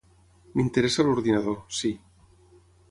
[0.61, 1.95] M'interessa l'ordinador, si.